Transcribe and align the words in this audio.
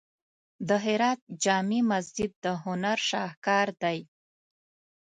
د 0.67 0.69
هرات 0.85 1.19
جامع 1.43 1.81
مسجد 1.91 2.31
د 2.43 2.45
هنر 2.63 2.97
شاهکار 3.09 3.67
دی. 3.83 3.99